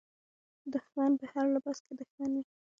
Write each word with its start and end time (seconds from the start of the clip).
دښمن 0.73 1.11
په 1.19 1.25
هر 1.31 1.45
لباس 1.55 1.77
کې 1.85 1.93
دښمن 1.99 2.31
وي. 2.35 2.43